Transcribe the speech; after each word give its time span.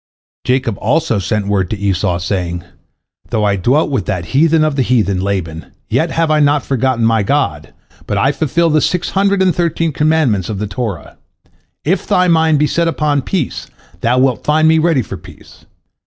Jacob 0.43 0.79
also 0.79 1.19
sent 1.19 1.45
word 1.45 1.69
to 1.69 1.77
Esau, 1.77 2.17
saying: 2.17 2.63
"Though 3.29 3.43
I 3.45 3.55
dwelt 3.55 3.91
with 3.91 4.07
that 4.07 4.25
heathen 4.33 4.63
of 4.63 4.75
the 4.75 4.81
heathen, 4.81 5.21
Laban, 5.21 5.67
yet 5.89 6.09
have 6.09 6.31
I 6.31 6.39
not 6.39 6.65
forgotten 6.65 7.05
my 7.05 7.21
God, 7.21 7.71
but 8.07 8.17
I 8.17 8.31
fulfil 8.31 8.71
the 8.71 8.81
six 8.81 9.11
hundred 9.11 9.43
and 9.43 9.53
thirteen 9.53 9.93
commandments 9.93 10.49
of 10.49 10.57
the 10.57 10.65
Torah. 10.65 11.17
If 11.85 12.07
thy 12.07 12.27
mind 12.27 12.57
be 12.57 12.65
set 12.65 12.87
upon 12.87 13.21
peace, 13.21 13.67
thou 13.99 14.17
wilt 14.17 14.43
find 14.43 14.67
me 14.67 14.79
ready 14.79 15.03
for 15.03 15.17
peace. 15.17 15.65